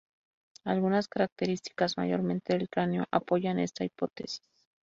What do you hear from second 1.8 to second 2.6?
mayormente